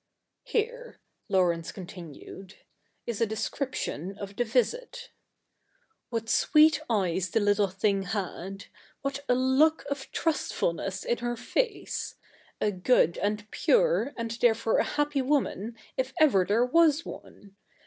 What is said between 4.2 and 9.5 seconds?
the visit." What siveet eyes the little thing had! What a